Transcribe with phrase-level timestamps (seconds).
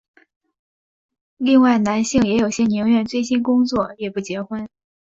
[1.37, 4.67] 另外男性也有些宁愿醉心工作也不结婚。